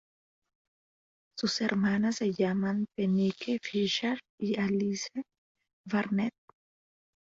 [1.37, 5.09] Sus hermanas se llaman Penique Fischer y Alice
[5.87, 6.33] Barnett.